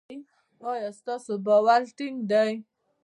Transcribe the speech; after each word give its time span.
ایا 0.71 0.89
ستاسو 0.99 1.33
باور 1.45 1.81
ټینګ 1.97 2.17
دی؟ 2.31 2.51